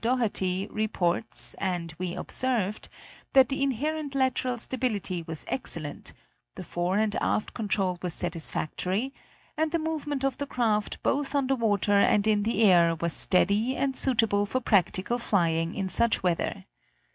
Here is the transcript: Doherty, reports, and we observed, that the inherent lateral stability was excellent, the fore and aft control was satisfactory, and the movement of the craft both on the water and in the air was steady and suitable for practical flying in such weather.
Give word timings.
Doherty, 0.03 0.65
reports, 0.71 1.53
and 1.59 1.93
we 1.99 2.15
observed, 2.15 2.89
that 3.33 3.49
the 3.49 3.61
inherent 3.61 4.15
lateral 4.15 4.57
stability 4.57 5.21
was 5.21 5.45
excellent, 5.47 6.11
the 6.55 6.63
fore 6.63 6.97
and 6.97 7.15
aft 7.17 7.53
control 7.53 7.99
was 8.01 8.15
satisfactory, 8.15 9.13
and 9.55 9.71
the 9.71 9.77
movement 9.77 10.23
of 10.25 10.39
the 10.39 10.47
craft 10.47 11.03
both 11.03 11.35
on 11.35 11.45
the 11.45 11.55
water 11.55 11.93
and 11.99 12.25
in 12.25 12.41
the 12.41 12.63
air 12.63 12.95
was 12.99 13.13
steady 13.13 13.75
and 13.75 13.95
suitable 13.95 14.47
for 14.47 14.59
practical 14.59 15.19
flying 15.19 15.75
in 15.75 15.87
such 15.87 16.23
weather. 16.23 16.65